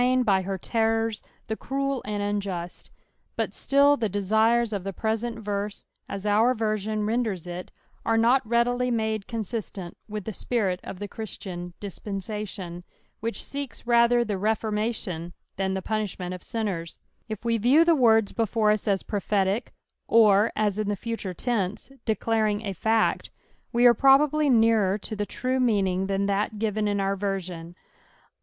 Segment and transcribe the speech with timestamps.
[0.01, 2.89] restnin by her terrora the cruel and anjust;
[3.35, 7.69] but still the desires of the present verse, as our Tersion renders it,
[8.03, 12.83] are not reEtdily mode consistent with the ipirit uf the ChristiBD diBpens&tion,
[13.19, 16.99] which seeks rather the refonnation than the puulah ment of sinners.
[17.29, 19.71] If we riew the words before us as prophetic,
[20.07, 23.29] or as in the future tense, declaring a fact,
[23.71, 27.75] we are probably nearer to the true meaning than that fiven !□ our version.